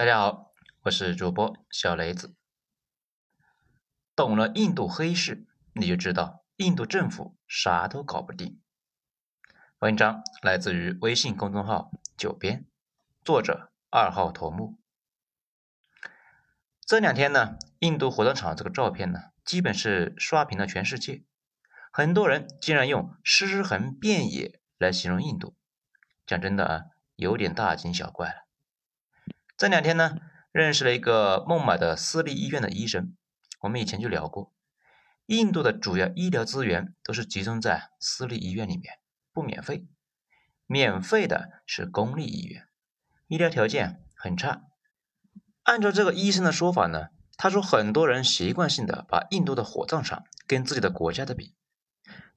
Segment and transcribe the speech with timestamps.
[0.00, 0.54] 大家好，
[0.84, 2.34] 我是主播小雷子。
[4.16, 8.62] 懂了印度黑市，你就知道印度政府啥都搞不定。
[9.80, 12.64] 文章来自于微信公众号“九编”，
[13.22, 14.80] 作者二号头目。
[16.86, 21.24] 这两天呢，印度火葬场这个照片呢，基本是刷屏了全世界。
[21.92, 25.54] 很多人竟然用“尸横遍野”来形容印度，
[26.24, 26.84] 讲真的啊，
[27.16, 28.46] 有点大惊小怪了。
[29.60, 30.16] 这两天呢，
[30.52, 33.14] 认识了一个孟买的私立医院的医生。
[33.60, 34.54] 我们以前就聊过，
[35.26, 38.94] 印度的主要医疗资源都是集中在私立医院里面，
[39.34, 39.86] 不免费。
[40.64, 42.68] 免费的是公立医院，
[43.26, 44.62] 医疗条件很差。
[45.64, 51.54] 按照这个医生的说法呢，他说很多人习惯性的把印度的火葬场跟自己的国家的比，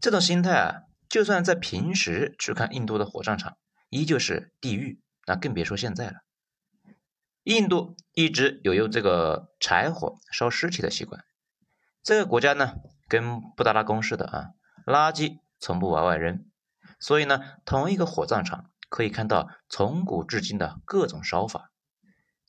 [0.01, 3.55] 这种心态啊，就算在平时去看印度的火葬场，
[3.89, 6.22] 依旧是地狱，那更别说现在了。
[7.43, 11.25] 印度一直有用这个柴火烧尸体的习惯。
[12.01, 12.75] 这个国家呢，
[13.07, 14.49] 跟布达拉宫似的啊，
[14.85, 16.45] 垃圾从不往外扔。
[16.99, 21.71] 所以呢，同一个火葬场可以看到从古至今的各种烧法，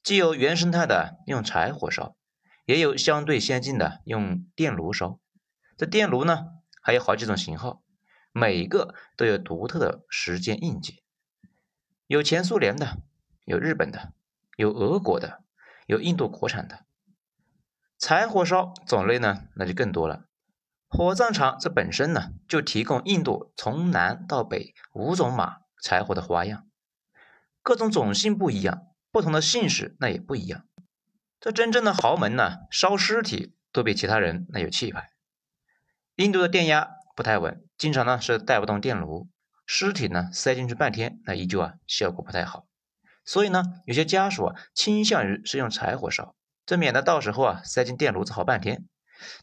[0.05, 2.17] 既有原生态的用柴火烧，
[2.64, 5.19] 也有相对先进的用电炉烧。
[5.77, 6.47] 这电炉呢，
[6.81, 7.83] 还有好几种型号，
[8.31, 11.03] 每一个都有独特的时间印记。
[12.06, 12.98] 有前苏联的，
[13.45, 14.12] 有日本的。
[14.57, 15.43] 有俄国的，
[15.87, 16.85] 有印度国产的，
[17.99, 20.25] 柴火烧种类呢，那就更多了。
[20.89, 26.69] 火葬场这本身呢，就提供印度从南到北五种马柴火的花样，
[27.63, 30.65] 各种种姓不一样，不同的姓氏那也不一样。
[31.41, 35.11] 这真正的豪门呢，烧尸体都比其他人那有气派。
[36.15, 39.29] 印度的电压不太稳，经常呢是带不动电炉，
[39.67, 42.67] 尸体呢塞进去半天，那依旧啊效果不太好。
[43.25, 46.34] 所以呢，有些家属啊倾向于是用柴火烧，
[46.67, 48.86] 这免得到时候啊塞进电炉子好半天。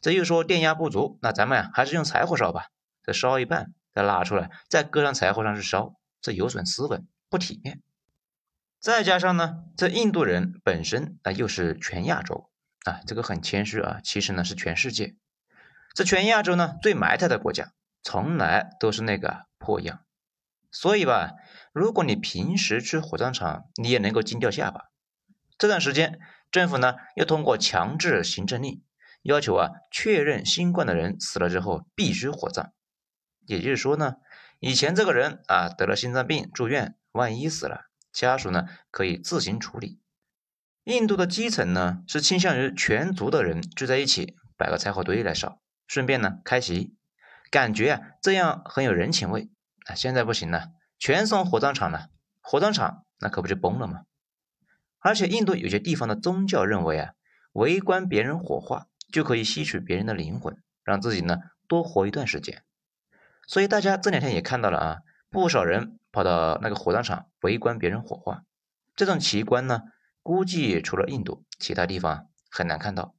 [0.00, 2.66] 这又说电压不足，那咱们啊还是用柴火烧吧。
[3.02, 7.82] 这烧一半再拉出来，再搁上柴火上去烧，这有损斯文，不体面。
[8.78, 12.50] 再加上呢，这印度人本身啊又是全亚洲
[12.84, 15.16] 啊，这个很谦虚啊，其实呢是全世界。
[15.94, 17.72] 这全亚洲呢最埋汰的国家，
[18.02, 20.04] 从来都是那个破样。
[20.72, 21.32] 所以吧，
[21.72, 24.86] 如果你平时去火葬场，你也能够惊掉下巴。
[25.58, 26.18] 这段时间，
[26.50, 28.82] 政府呢又通过强制行政令，
[29.22, 32.72] 要求啊确认新冠的人死了之后必须火葬。
[33.46, 34.14] 也就是说呢，
[34.60, 40.00] 以前这个人啊得了心脏病住院，万一死了，家属呢可以自行处理。
[40.84, 46.96] 印度的基层呢是倾向于全族的人聚在一起，摆个柴火堆来烧，顺便呢开席，
[47.50, 49.50] 感觉啊这样很有人情味。
[49.86, 52.08] 啊，现在不行了，全送火葬场了，
[52.40, 54.02] 火葬场那可不就崩了吗？
[54.98, 57.14] 而且印度有些地方的宗教认为啊，
[57.52, 62.62] 围观别人火化就可以吸取别人的灵魂，让自己呢多活一段时间。
[63.48, 64.98] 所以大家这两天也看到了啊，
[65.28, 68.44] 不少人跑到那个火葬场围观别人火化。
[68.94, 69.82] 这种奇观呢，
[70.22, 73.16] 估计除了印度，其他地方很难看到。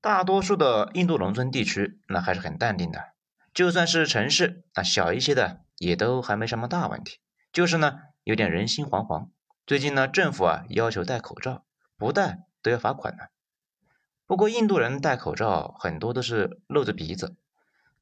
[0.00, 3.12] 大多数的印度农村地区那还是很淡定的，
[3.52, 5.62] 就算是城市啊小一些的。
[5.80, 7.20] 也都还没什么大问题，
[7.54, 9.30] 就是呢有点人心惶惶。
[9.66, 11.64] 最近呢政府啊要求戴口罩，
[11.96, 13.24] 不戴都要罚款呢。
[14.26, 17.34] 不过印度人戴口罩很多都是露着鼻子，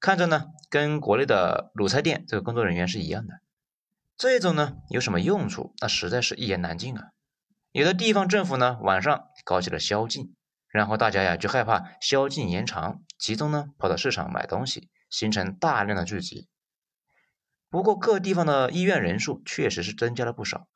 [0.00, 3.34] 看着呢跟国内的卤菜店这个工作人员是一样的。
[4.16, 5.72] 这种呢有什么用处？
[5.80, 7.12] 那实在是一言难尽啊。
[7.70, 10.34] 有的地方政府呢晚上搞起了宵禁，
[10.68, 16.48] 然后大家呀就害怕宵禁延长，集中呢跑到市场买东西，形成大量的聚集。
[17.70, 20.68] 不过各地方的医院人数确实是增加了不少，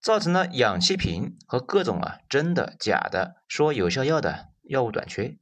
[0.00, 5.36] 造成了氧气瓶和各种啊真的假的说有效药的药物短缺。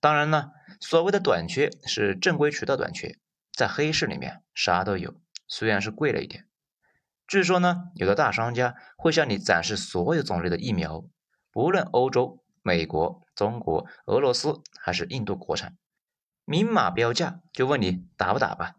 [0.00, 3.18] 当然呢，所谓的短缺是正规渠道短缺，
[3.52, 5.14] 在黑市里面啥都有，
[5.46, 6.46] 虽然是贵了一点。
[7.26, 11.04] 据说呢，有的大商家会向你展示所有种类的疫苗，
[11.50, 15.76] 不论欧洲、美国、中国、俄罗斯还是印度国产，
[16.44, 18.74] 明码标价，就问你打不打吧。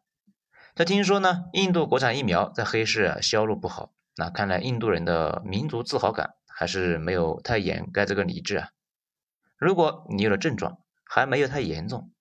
[0.76, 8.70] 他听说呢，印度国产疫苗在黑市销路不好，那看来印度人的民族自豪感还是没有太掩盖这个理智啊。
[9.56, 12.12] 如果你有了症状，还没有太严重，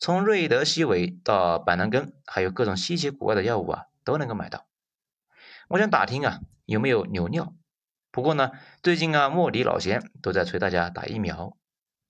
[0.00, 4.66] 从瑞德西韦到板蓝根，还有各种稀奇古怪的药物啊，都能够买到。
[5.68, 7.54] 我想打听啊，有没有牛尿？
[8.10, 8.50] 不过呢，
[8.82, 11.56] 最近啊，莫迪老仙都在催大家打疫苗，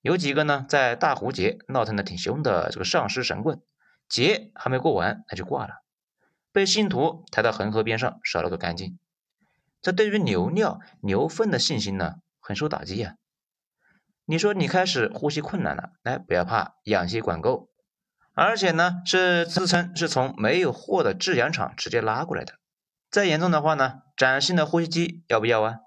[0.00, 3.60] 有几个呢，在大壶节闹腾的挺凶的这个上师神棍。
[4.08, 5.82] 节还没过完，他就挂了，
[6.52, 8.98] 被信徒抬到恒河边上烧了个干净。
[9.82, 13.16] 这对于牛尿、牛粪的信心呢，很受打击呀。
[14.24, 17.68] 你说你开始呼吸困难了，来不要怕，氧气管够，
[18.32, 22.54] 而且呢是自称是从没有货的制氧厂直接拉过来的。
[23.10, 25.80] 再严重的话呢，崭新的呼吸机要不要啊？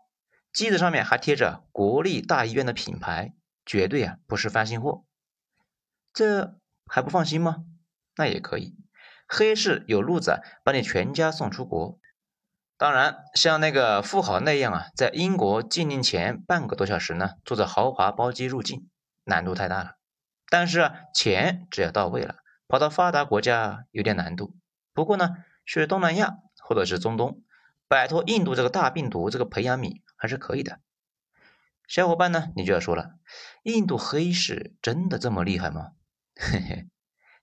[0.53, 3.33] 机子上面还贴着国立大医院的品牌，
[3.65, 5.03] 绝对啊不是翻新货。
[6.13, 7.65] 这还不放心吗？
[8.17, 8.75] 那也可以，
[9.27, 11.99] 黑市有路子，把你全家送出国。
[12.77, 18.89] 当然，像那个富豪那样啊，在英国禁令前半个多小时呢，坐着豪华包机入境，
[19.23, 19.97] 难度太大了。
[20.49, 22.35] 但是啊，钱只要到位了，
[22.67, 24.55] 跑到发达国家有点难度。
[24.93, 27.41] 不过呢，去东南亚或者是中东，
[27.87, 30.79] 摆脱印度这个大病毒这个培养皿还是可以的。
[31.87, 33.15] 小伙伴呢，你就要说了，
[33.63, 35.93] 印度黑市真的这么厉害吗？
[36.35, 36.87] 嘿嘿，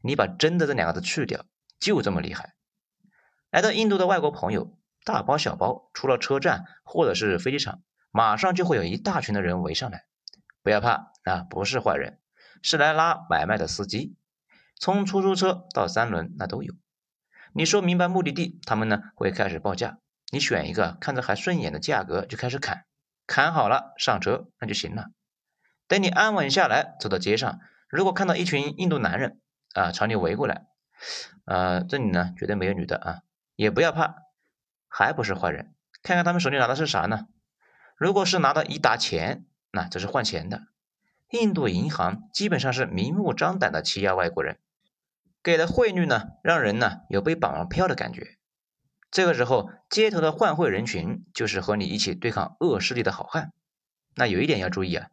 [0.04, 1.44] 你把“真的”这两个字去掉，
[1.80, 2.54] 就这么厉害。
[3.50, 4.78] 来到印度的外国朋友。
[5.06, 10.06] 大包小包，出了车站或者是飞机场，马上就会有一大群的人围上来。
[10.62, 12.20] 不要怕，啊，不是坏人，
[12.62, 14.16] 是来拉买卖的司机，
[14.80, 16.72] 从出租车到三轮那都有。
[17.52, 19.98] 你说明白目的地，他们呢会开始报价，
[20.32, 22.86] 你选一个看着还顺眼的价格就开始砍，
[23.26, 25.08] 砍好了上车那就行了。
[25.86, 27.60] 等你安稳下来，走到街上，
[27.90, 29.38] 如果看到一群印度男人
[29.74, 30.66] 啊朝你围过来，
[31.44, 33.20] 呃，这里呢绝对没有女的啊，
[33.54, 34.16] 也不要怕。
[34.88, 35.74] 还不是坏人，
[36.04, 37.26] 看看他们手里拿的是啥呢？
[37.96, 40.68] 如果是拿的一沓钱，那这是换钱的。
[41.30, 44.58] 印度银行基本上是明目张胆的欺压外国人，
[45.42, 48.38] 给的汇率呢，让人呢有被绑了票的感觉。
[49.10, 53.52] 这个时候，街头的换汇人群就是和你一起对抗恶势力的好汉。
[54.14, 55.08] 那有一点要注意啊，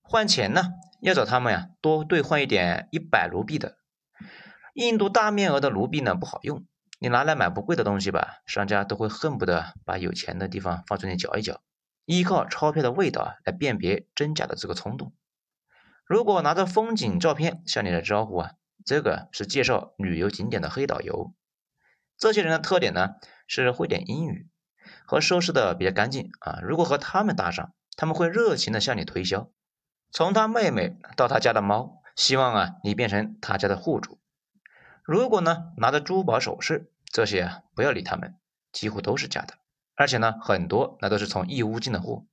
[0.00, 0.62] 换钱呢
[1.00, 3.78] 要找他们呀多兑换一点一百卢币的。
[4.78, 6.64] 印度大面额的卢币呢不好用。
[7.00, 11.60] 你拿来买不贵的东西吧，商家都会恨不得把有钱的地方放出去搅一搅，
[12.04, 15.12] 依靠钞票的味道啊来辨别真假的这个冲动。
[16.04, 18.52] 如果拿着风景照片向你来招呼啊，
[18.84, 21.34] 这个是介绍旅游景点的黑导游。
[22.16, 23.16] 这些人的特点呢
[23.48, 24.46] 是会点英语
[25.04, 26.60] 和收拾的比较干净啊。
[26.62, 29.50] 如果和他们搭上，他们会热情的向你推销，
[30.12, 34.20] 从他妹妹到他家的猫，希望啊你变成他家的户主。
[35.08, 38.34] 如果呢拿着珠宝首饰这些啊不要理他们，
[38.72, 39.54] 几乎都是假的，
[39.94, 42.26] 而且呢很多那都是从义乌进的货。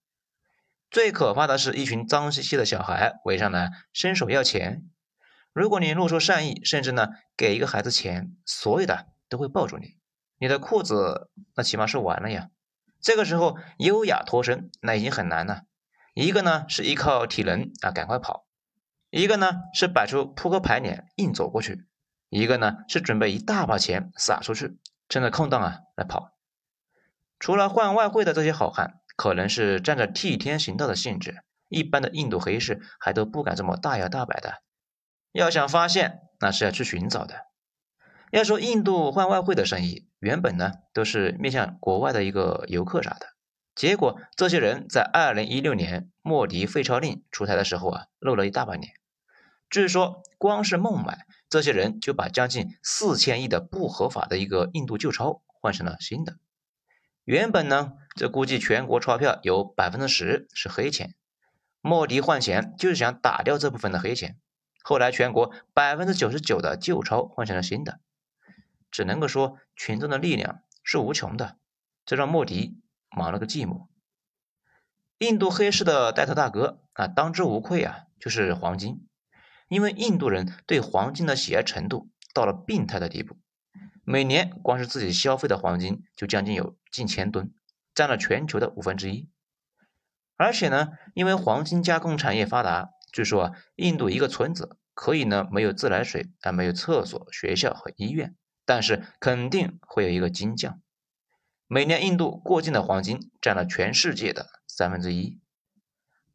[0.92, 4.90] 最可怕的是一群脏兮兮的小孩围上来伸手要钱，
[5.54, 7.08] 如果你露出善意，甚至呢
[7.38, 9.96] 给一个孩子钱，所有的都会抱住你，
[10.38, 12.50] 你的裤子那起码是完了呀。
[13.00, 15.62] 这个时候优雅脱身那已经很难了，
[16.14, 18.46] 一个呢是依靠体能啊赶快跑，
[19.12, 21.86] 一个呢是摆出扑克牌脸硬走过去。
[22.38, 24.78] 一个呢是准备一大把钱撒出去，
[25.08, 26.34] 趁着空档啊来跑。
[27.40, 34.56] 除了换外汇的这些好汉，可能是占着替天行道的性质，一般的印度黑市还都不敢这么大摇大摆的。
[35.32, 37.36] 要想发现，那是要去寻找的。
[38.32, 43.28] 要说印度换外汇的生意，原本呢都是面向国外的一个游客啥的，
[43.76, 48.92] 结果这些人在二零一六年莫迪废钞令出台的时候啊，露了一大把脸
[49.76, 56.38] 据说光是孟买，这些人就把将近四千亿的不合法的一个印度旧钞换成了新的。
[57.26, 61.14] 原本呢，这估计全国钞票有百分之十是黑钱，
[61.82, 64.38] 莫迪换钱就是想打掉这部分的黑钱。
[64.82, 68.00] 后来全国百分之九十九的旧钞换成了新的，
[68.92, 71.58] 只能够说群众的力量是无穷的，
[72.06, 72.80] 这让莫迪
[73.10, 73.88] 忙了个寂寞。
[75.18, 79.06] 印度黑市的带头大哥啊，当之无愧啊，就是黄金。
[79.68, 83.38] 因为印度人对黄金的喜爱程度到了病态的地步，
[84.04, 87.54] 每年光是自己消费的黄金就将近有近千吨，
[87.94, 89.28] 占了全球的五分之一。
[90.38, 100.82] 而且呢，因为黄金加工产业发达，据说啊，印度一个村子可以呢没有自来水啊，没有厕所、学校和医院，但是肯定会有一个金匠。
[101.68, 105.40] 每年印度过境的黄金占了全世界的三分之一。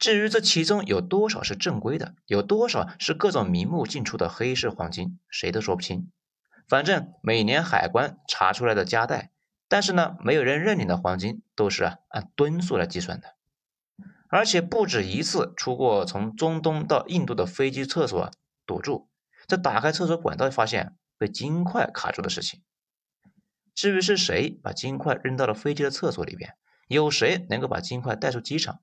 [0.00, 6.10] 至于这其中有多少是正规的，有多少是各种名目进出的黑市黄金，谁都说不清。
[6.66, 9.30] 反正每年海关查出来的夹带，
[9.68, 13.34] 但是呢，没有人认领的黄金都是按吨数来计算的，
[14.30, 18.30] 而且不止一次出过从中东到印度的飞机厕所
[18.64, 19.10] 堵住，
[19.46, 22.62] 这打开厕所管道发现被金块卡住的事情。
[23.74, 26.54] 至于是谁把金块扔到了飞机的厕所里边，
[26.88, 28.80] 有谁能够把金块带出机场？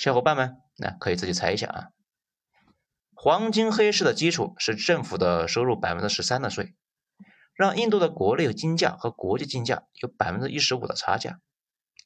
[0.00, 1.88] 小伙伴们，那可以自己猜一下啊。
[3.12, 6.74] 黄金黑市的基础是政府的收入百分之十三的税，
[7.52, 11.40] 让印度的国内金价和国际金价有百分之一十五的差价。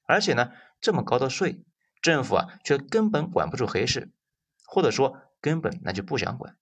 [0.08, 1.62] 而且呢，这么高的税，
[2.02, 4.10] 政府啊却根本管不住黑市，
[4.66, 6.56] 或者说根本那就不想管。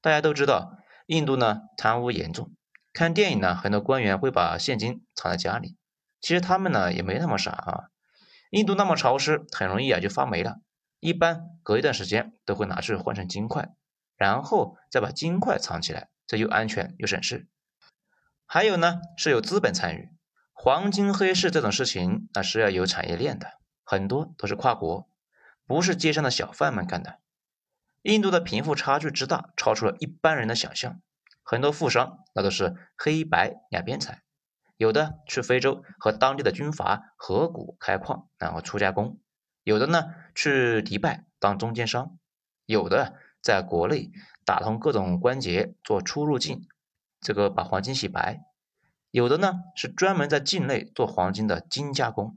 [0.00, 2.50] 大家都知道，印度呢贪污严重，
[2.92, 5.76] 看电影呢很多官员会把现金藏在家里，
[6.20, 7.84] 其实他们呢也没那么傻啊。
[8.50, 10.60] 印度那么潮湿，很容易啊就发霉了，
[11.00, 13.74] 一般隔一段时间都会拿去换成金块，
[14.16, 17.48] 然后再把金块藏起来，这又安全又省事。
[18.46, 20.10] 还有呢是有资本参与，
[20.52, 23.58] 黄金黑市这种事情那是要有产业链的。
[23.84, 25.08] 很多都是跨国，
[25.66, 27.18] 不是街上的小贩们干的。
[28.02, 31.00] 印度的贫富差距之大，超出了一般人的想象。
[31.42, 34.22] 很多富商那都是黑白两边财，
[34.76, 39.18] 有的去非洲和当地的军阀合股开矿，然后出加工；
[39.62, 40.04] 有的呢
[40.34, 42.16] 去迪拜当中间商；
[42.64, 44.10] 有的在国内
[44.44, 46.68] 打通各种关节做出入境，
[47.20, 48.42] 这个把黄金洗白；
[49.10, 52.36] 有的呢是专门在境内做黄金的精加工；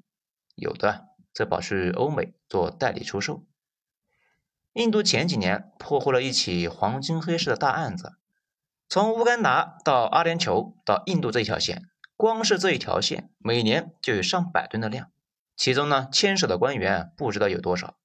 [0.55, 1.07] 有的。
[1.31, 3.45] 则跑去欧美做代理出售。
[4.73, 8.17] 印度前几年破获了一起黄金黑市的大案子，
[8.89, 11.88] 从乌干达到阿联酋到印度这一条线，
[12.19, 15.09] 光是这一条线每年就有上百吨的量，
[15.55, 17.97] 其中呢牵涉的官员不知道有多少，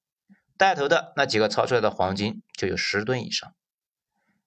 [0.55, 3.53] 带头的那几个抄出来的黄金就有十吨以上。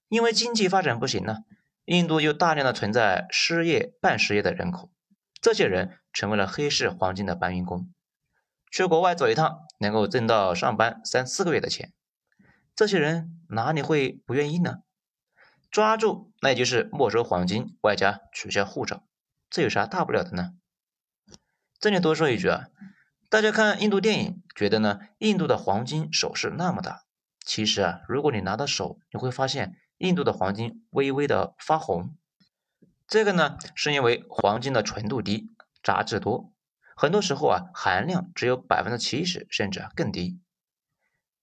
[0.08, 1.40] 因为经济发展不行呢，
[1.84, 4.90] 印度又大量的存在失业、半失业的人口，
[5.38, 7.92] 这些人成为了黑市黄金的搬运工。
[8.70, 11.92] 去国外走一趟，能够挣到上班三四个月的钱，
[12.74, 14.78] 这些人哪里会不愿意呢？
[15.70, 19.02] 抓住那也就是没收黄金，外加取消护照，
[19.50, 20.54] 这有啥大不了的呢？
[21.80, 22.68] 这里多说一句啊，
[23.30, 27.04] 大家看印度电影，觉得呢印度的黄金首饰那么大，
[27.40, 32.16] 其实啊，如果你拿到手，你会发现印度的黄金微微的发红，
[33.06, 35.50] 这个呢是因为黄金的纯度低，
[35.82, 36.52] 杂质多。
[36.94, 40.40] 很多时候啊，含量只有百分之七十，甚至更低。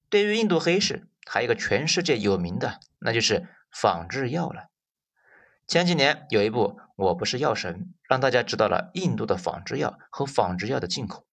[0.09, 4.69] 对于印度黑市，还有一个全世界有名的，那就是仿制药了。
[5.65, 7.75] 前几年有一部《我不是药神》，
[8.07, 11.27] 让大家知道了印度的仿制药和仿制药的进口。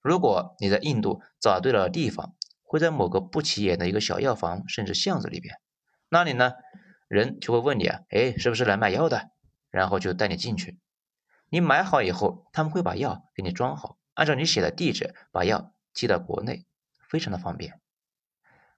[0.00, 5.56] 如果你在印度找对了地方，会在某个不起眼的一个小药房，甚至巷子里边，
[6.08, 6.52] 那里呢，
[7.08, 9.30] 人就会问你啊，哎，是不是来买药的？
[9.70, 10.78] 然后就带你进去。
[11.50, 16.64] 你买好以后，他们会把药给你装好，按照你写的地址把药寄到国内，
[17.08, 17.80] 非常的方便。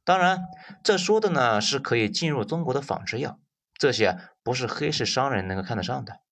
[0.04, 0.48] 当然，
[0.82, 3.38] 这说的呢是可以进入中国的仿制药，
[3.74, 4.18] 这些
[4.50, 6.22] 不是黑市商人能够看得上的。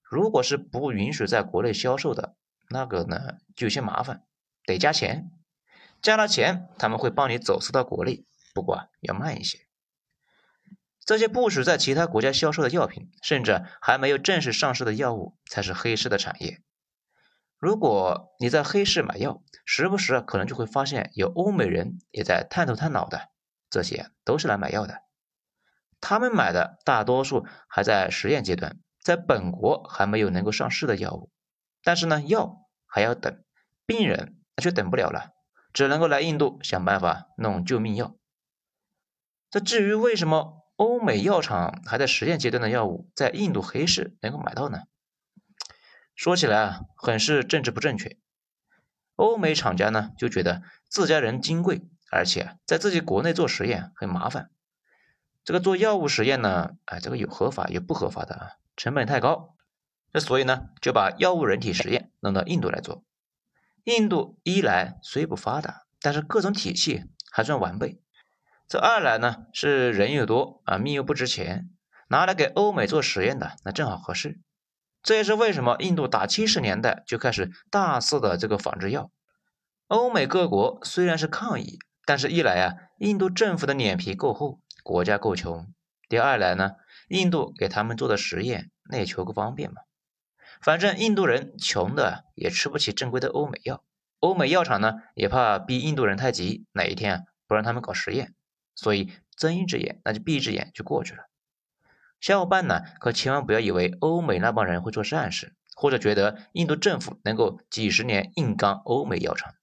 [0.00, 2.36] 如果是不允许在国内销售的，
[2.70, 4.22] 那个呢就有些麻烦，
[4.64, 5.32] 得加钱。
[6.00, 9.66] 加了钱，他们会帮你走私到国内，不过要慢一些。
[11.04, 16.62] 这些不许在其他国家销售的药品，甚至还没有正式上市的药物，才是黑市的产业。
[17.58, 23.30] 如果你在黑市买药，时不时可能就会发现有欧美人也在探头探脑的，
[23.68, 25.02] 这些都是来买药的。
[26.06, 31.30] 他们买的大多数还在实验阶段，在本国还没有能够上市的药物。
[31.82, 33.42] 但是呢，药还要等，
[33.86, 35.30] 病人那却等不了了，
[35.72, 38.14] 只能够来印度想办法弄救命药。
[39.50, 40.60] 这至于为什么？
[40.76, 44.80] 欧美药厂还在实验阶段的药物，在印度黑市能够买到呢？
[46.14, 48.18] 说起来啊，很是政治不正确。
[49.14, 51.80] 欧美厂家呢就觉得自家人金贵，
[52.10, 54.50] 而且在自己国内做实验很麻烦。
[55.44, 59.54] 这个做药物实验呢，哎，这个有合法有不合法的啊，成本太高。
[60.12, 63.04] 那所以呢，就把药物人体实验弄到印度来做。
[63.84, 68.00] 印度一来虽不发达，但是各种体系还算完备。
[68.66, 71.68] 这二来呢，是人又多啊，命又不值钱，
[72.08, 74.40] 拿来给欧美做实验的，那正好合适。
[75.02, 79.10] 这也是为什么印度打七十年代就开始大肆的这个仿制药。
[79.88, 85.72] 欧美各国虽然是抗议，但是一来啊，印度政府的脸皮够厚，国家够穷；
[86.08, 86.72] 第二来呢，
[87.08, 89.80] 印度给他们做的实验，那也求个方便嘛。
[90.60, 93.82] 反正印度人穷的也吃不起正规的欧美药，
[94.20, 98.34] 欧美药厂呢也怕逼印度人太急，哪一天啊不让他们搞实验。
[98.74, 101.24] 所以睁一只眼，那就闭一只眼就过去了。
[102.20, 109.54] 小伙伴呢，可千万不要以为欧美那帮人会做善事，或者觉得印度政府能够几十年硬刚欧美药厂。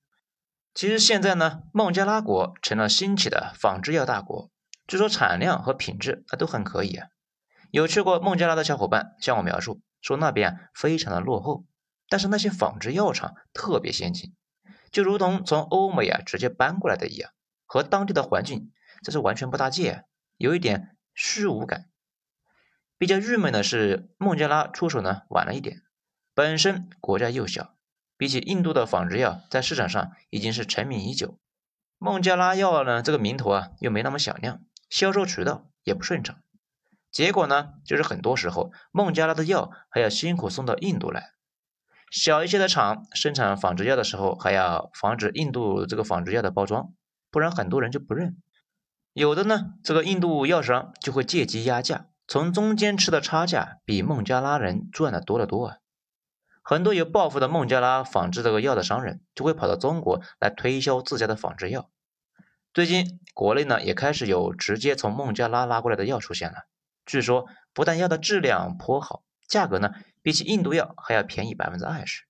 [0.74, 4.50] 其实现在呢，孟加拉国成了兴起的仿制药大国，
[4.88, 7.08] 据说产量和品质啊都很可以啊。
[7.70, 11.66] 有去过孟加拉的小伙伴向我描述说，那边非常的落后，
[12.10, 14.34] 但是那些仿制药厂特别先进，
[14.92, 17.32] 就如同从欧美啊直接搬过来的一样，
[17.66, 18.72] 和当地的环境。
[19.04, 20.06] 这是完全不搭界，
[20.38, 21.90] 有一点虚无感。
[23.00, 25.82] 比较郁闷的是，孟加拉出手呢晚了一点，
[26.36, 27.76] 本身国家又小，
[28.16, 31.40] 比起印度的仿制药，在市场上已经是成名已久。
[31.98, 36.38] 孟加拉药呢，这个名头啊又没那么响亮，销售渠道也不顺畅。
[37.12, 41.32] 结果呢，就是很多时候孟加拉的药还要辛苦送到印度来。
[42.12, 46.94] 小一些的厂生产仿制药的时候，还要防止印度这个仿制药的包装，
[47.32, 48.38] 不然很多人就不认。
[49.14, 55.78] 有的呢，这个印度药商就会借机压价，从中间吃的差价比孟加拉人赚的多得多啊。
[56.62, 61.90] 很多有抱负的孟加拉仿制这个药的商人就会跑到中国来推销自家的仿制药。
[62.74, 66.68] 最近国内呢也开始有直接从孟加拉拉过来的药出现了。
[67.06, 72.24] 据说不但药的质量颇好，价格呢比起印度药还要便宜百分之二十。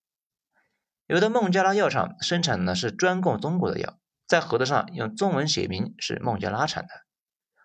[1.08, 6.90] 有的孟加拉药厂生产的是专供中国的药，在盒子上用中文写明是孟加拉产的，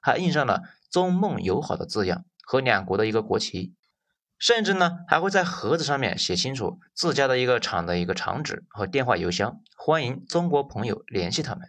[0.02, 3.76] 还印上了中孟友好的字样和两国的一个国旗，
[4.36, 11.68] 甚至呢还会在盒子上面写清楚自家的一个厂的一个厂址和电话邮箱，欢迎中国朋友联系他们。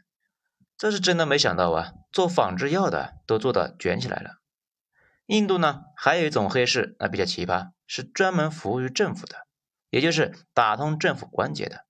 [0.77, 4.37] 这是真的没想到啊，做仿制药的都做到卷起来了。
[5.25, 9.47] 印度呢，还有一种黑市，那比较奇葩，是专门服务于政府的，
[9.89, 11.85] 也就是打通政府关节的。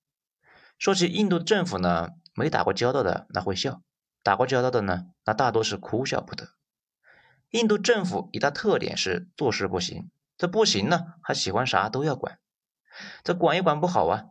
[0.79, 3.81] 说起印度政府呢，没打过交道的那会笑，
[4.23, 6.47] 打过交道的呢，那大多是哭笑不得。
[7.49, 12.39] 印度政府一大特点是做事不行，这不行呢，还喜欢啥都要管，
[13.23, 14.25] 这管也管不好啊。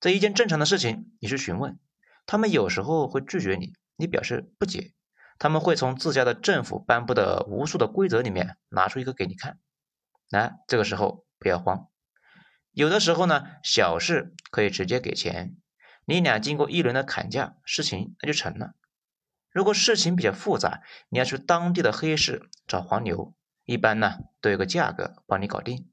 [0.00, 1.78] 这一件正常的事情，你去询问，
[2.26, 4.94] 他们有时候会拒绝你，你表示不解。
[5.38, 9.58] 他们会从自家的政府颁布的无数的规则里面拿出一个给你看，
[10.28, 11.88] 来，这个时候不要慌。
[12.72, 15.56] 有的时候呢，小事可以直接给钱，
[16.04, 18.74] 你俩经过一轮的砍价，事情那就成了。
[19.50, 25.90] 如果事情比较复杂，你要去当地的黑市找黄牛，一般呢都有个价格帮你搞定。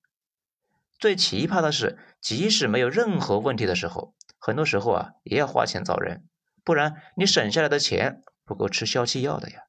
[1.00, 6.28] 最奇葩的是，即使没有任何问题的时候，很多时候啊也要花钱找人，
[6.68, 8.22] 不然你省下来的钱。
[8.48, 9.64] 不够吃消气药的呀！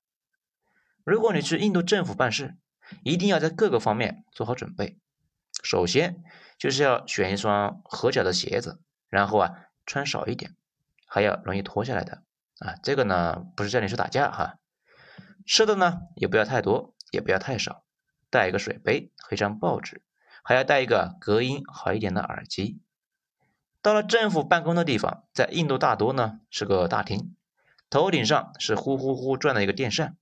[1.02, 2.56] 如果你去印度政府办事，
[3.02, 5.00] 一定要在各个方面做好准备。
[5.64, 6.22] 首先
[6.56, 9.50] 就是要选一双合脚的鞋子，然后啊
[9.84, 10.54] 穿少一点，
[11.08, 12.22] 还要容易脱下来的
[12.60, 12.76] 啊。
[12.80, 14.60] 这个呢不是叫你去打架哈。
[15.44, 17.84] 吃的呢也不要太多，也不要太少。
[18.30, 20.02] 带一个水杯和一张报纸，
[20.44, 22.80] 还要带一个隔音好一点的耳机。
[23.80, 27.34] 到了政府办公的地方，在印度大多呢是个大厅。
[27.90, 30.16] 头顶上是呼呼呼转的一个电扇，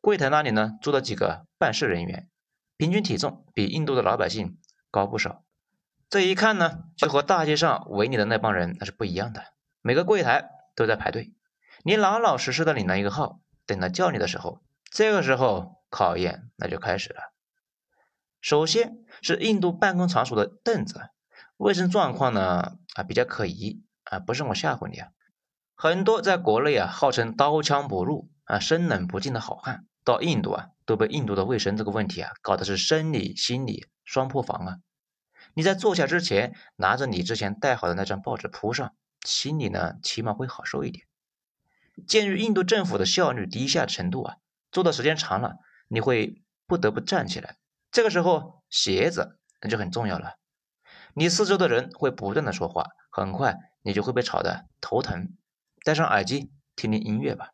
[0.00, 2.28] 柜台那里呢坐了几个办事人员，
[2.76, 4.58] 平均体重比印度的老百姓
[4.90, 5.42] 高不少。
[6.10, 9.42] 这一看呢，就和大街上围你的那帮人那是不一样的。
[9.80, 11.32] 每个柜台都在排队，
[11.84, 17.32] 你老老实实的领了一个号，等他叫你的时候，这个时候考验那就开始了。
[18.40, 21.10] 首先是印度办公场所的凳子，
[21.56, 25.08] 卫生状况呢啊比较可疑啊，不是我吓唬你啊。
[25.76, 34.76] 很多在国内啊，号称刀枪不入啊、生冷不进的好汉，到印度啊，都被印度的卫生这个问题啊，搞得是生理、心理双破防啊。
[35.54, 38.92] 你在坐下之前，拿着你之前带好的那张报纸铺上，
[39.24, 41.06] 心里呢，起码会好受一点。
[42.08, 44.36] 鉴于印度政府的效率低下程度啊，
[44.72, 47.56] 坐的时间长了，你会不得不站起来。
[47.92, 50.37] 这个时候，鞋子那就很重要了。
[51.18, 55.36] 你四周的人会不断的说话，很快你就会被吵得头疼。
[55.82, 57.50] 戴上耳机听听音乐吧，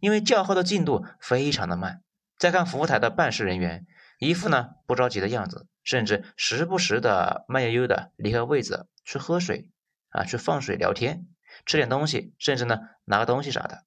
[0.00, 2.02] 因为叫号的进度非常的慢。
[2.36, 3.86] 再看服务台的办事人员，
[4.18, 9.70] 一副呢不着急的样子，甚至时不时的慢悠悠的离开位子去喝水
[10.08, 11.28] 啊，去放水聊天，
[11.64, 13.84] 吃点东西，甚至呢拿个东西啥的。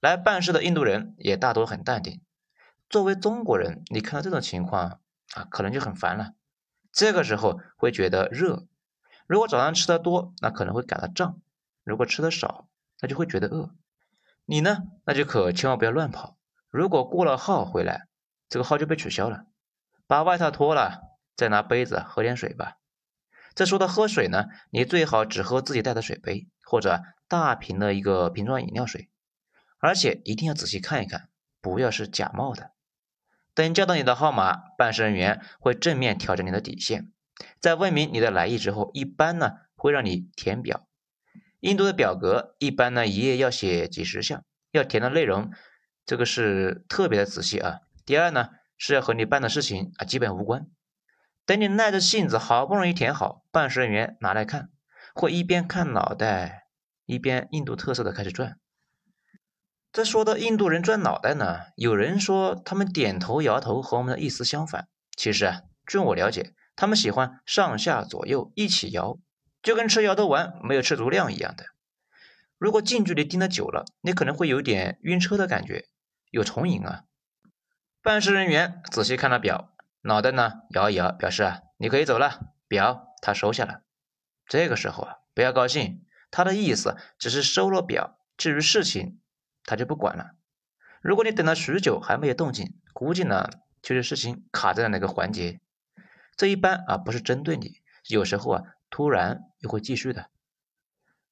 [0.00, 2.22] 来办事的印度人也大多很淡定。
[2.88, 5.00] 作为中国人，你看到这种情况
[5.34, 6.32] 啊，可能就很烦了。
[6.92, 8.66] 这个时候会觉得热，
[9.26, 11.40] 如果早上吃的多，那可能会感到胀。
[11.84, 12.68] 如果吃的少，
[13.00, 13.74] 那就会觉得饿。
[14.44, 16.36] 你呢，那就可千万不要乱跑。
[16.68, 18.08] 如果过了号回来，
[18.48, 19.46] 这个号就被取消了。
[20.06, 21.00] 把外套脱了，
[21.34, 22.76] 再拿杯子喝点水吧。
[23.54, 29.10] 这说到喝水呢，你最好只喝自己带的水杯或者大瓶的一个瓶装饮料水，
[29.78, 32.72] 而且一定要仔细看一看，不要是假冒的。
[33.54, 37.12] 等叫到你的号码，办事人员会正面挑战你的底线，
[37.60, 40.86] 在问明你的来意之后，一般呢会让你填表。
[41.60, 45.50] 印度的表格一般呢，一页要写几十项，要填的内容，
[46.04, 47.80] 这个是特别的仔细啊。
[48.04, 50.66] 第二呢，是要和你办的事情啊基本无关。
[51.44, 54.70] 等你耐着性子，好不容易填好，办事人员拿来看，
[55.14, 56.68] 会一边看脑袋，
[57.04, 58.58] 一边印度特色的开始转。
[59.92, 64.88] 这说到印度人转脑袋呢，有人说他们点头摇头和我们的意思相反。
[65.14, 69.18] 其实啊，据我了解，他们喜欢上下左右一起摇。
[69.62, 71.66] 就跟吃摇头丸没有吃足量一样的。
[72.56, 75.84] 如果近距离盯得久了，你可能会有点晕车的感觉，
[76.30, 77.04] 有重影啊。
[78.02, 82.40] 办事人员仔细看了表，脑袋呢摇一摇，表示啊你可以走了。
[82.66, 83.82] 表他收下了。
[84.46, 89.20] 这个时候啊不要高兴，他的意思只是收了表，至于事情
[89.64, 90.32] 他就不管了。
[91.00, 93.48] 如果你等了许久还没有动静，估计呢
[93.82, 95.60] 就是事情卡在了哪个环节。
[96.36, 100.30] 这一般啊不是针对你，有时候啊突然又会继续的。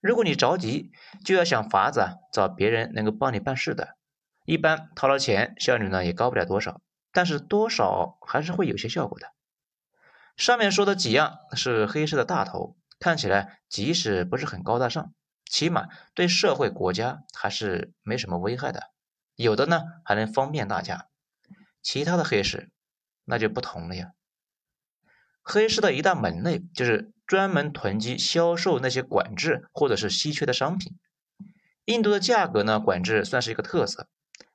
[0.00, 0.92] 如果你着急，
[1.24, 3.96] 就要想法子啊找别人能够帮你办事的。
[4.44, 6.80] 一般掏了钱，效率呢也高不了多少，
[7.12, 9.32] 但是多少还是会有些效果的。
[10.36, 15.12] 上面说的几样是黑市的大头，看起来即使不是很高大上，
[15.50, 18.90] 起码对社会国家还是没什么危害的。
[19.34, 21.08] 有的呢还能方便大家。
[21.82, 22.70] 其他的黑市
[23.24, 24.12] 那就不同了呀。
[25.42, 27.12] 黑市的一大门类就是。
[27.30, 30.98] 专门囤积销售那些管制或者是稀缺的商品。
[31.84, 34.08] 印度的价格呢管制算是一个特色，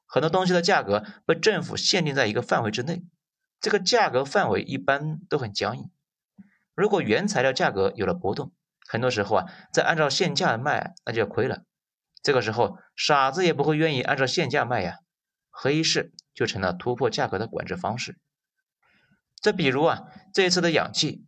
[0.06, 3.06] 很多东西的价格被政府限定在一个范围之内，
[3.62, 5.90] 这个价格范围一般都很僵硬。
[6.74, 8.52] 如果原材料价格有了波动，
[8.88, 11.64] 很多时候啊再按照现价卖那就要亏了。
[12.24, 14.98] 这个时候傻子也不会愿意按照现价卖呀，
[15.50, 18.18] 黑市就成了突破价格的管制方式。
[19.42, 21.26] 再比如啊这一次的氧气。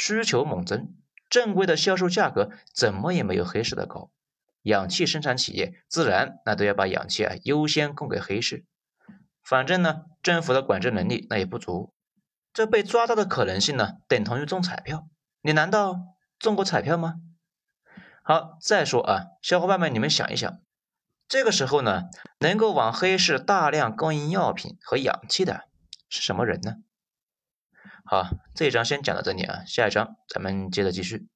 [0.00, 0.94] 需求猛增，
[1.28, 4.12] 正规的销售价格怎么也没有黑市的高，
[4.62, 8.64] 氧气生产企业自然那都要把氧气啊优先供给黑市。
[9.42, 11.92] 反正呢，政府的管制能力那也不足，
[12.52, 15.08] 这被抓到的可能性呢，等同于中彩票。
[15.42, 15.96] 你难道
[16.38, 17.14] 中过彩票吗？
[18.22, 20.60] 好，再说啊，小伙伴们，你们想一想，
[21.26, 22.04] 这个时候呢，
[22.38, 25.68] 能够往黑市大量供应药品和氧气的
[26.08, 26.76] 是什么人呢？
[28.04, 31.28] 好，这一章先讲到这里啊，下一章咱们接着继续。